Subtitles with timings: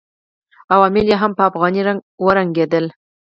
[0.73, 2.85] عوامل یې هم په افغاني رنګ ورنګېدل.